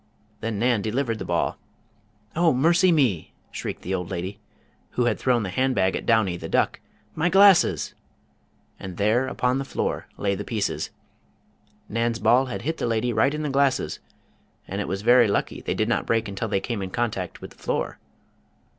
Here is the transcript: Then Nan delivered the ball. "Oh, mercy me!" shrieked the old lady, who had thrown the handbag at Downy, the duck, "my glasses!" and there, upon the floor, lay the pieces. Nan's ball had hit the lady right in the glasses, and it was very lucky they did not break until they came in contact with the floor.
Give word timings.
Then 0.39 0.57
Nan 0.57 0.81
delivered 0.81 1.19
the 1.19 1.25
ball. 1.25 1.59
"Oh, 2.35 2.53
mercy 2.55 2.91
me!" 2.91 3.35
shrieked 3.51 3.83
the 3.83 3.93
old 3.93 4.09
lady, 4.09 4.39
who 4.93 5.05
had 5.05 5.19
thrown 5.19 5.43
the 5.43 5.49
handbag 5.51 5.95
at 5.95 6.07
Downy, 6.07 6.37
the 6.37 6.49
duck, 6.49 6.79
"my 7.13 7.29
glasses!" 7.29 7.93
and 8.79 8.97
there, 8.97 9.27
upon 9.27 9.59
the 9.59 9.63
floor, 9.63 10.07
lay 10.17 10.33
the 10.33 10.43
pieces. 10.43 10.89
Nan's 11.87 12.17
ball 12.17 12.47
had 12.47 12.63
hit 12.63 12.77
the 12.77 12.87
lady 12.87 13.13
right 13.13 13.35
in 13.35 13.43
the 13.43 13.49
glasses, 13.51 13.99
and 14.67 14.81
it 14.81 14.87
was 14.87 15.03
very 15.03 15.27
lucky 15.27 15.61
they 15.61 15.75
did 15.75 15.87
not 15.87 16.07
break 16.07 16.27
until 16.27 16.47
they 16.47 16.59
came 16.59 16.81
in 16.81 16.89
contact 16.89 17.39
with 17.39 17.51
the 17.51 17.61
floor. 17.63 17.99